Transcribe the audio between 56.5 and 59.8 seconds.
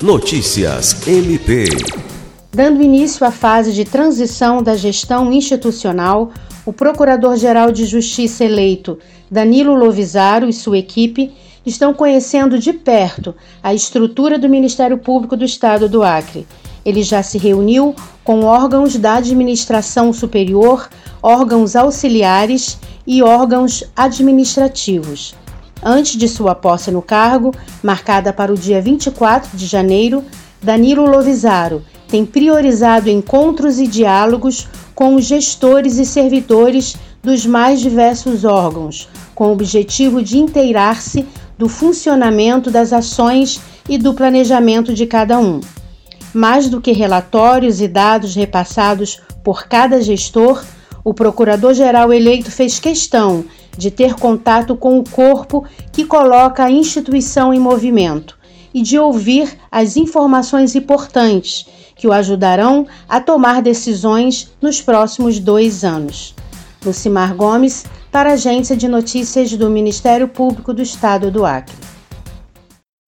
a instituição em movimento e de ouvir